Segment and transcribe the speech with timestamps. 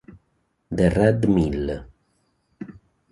[0.77, 1.85] The Red Mill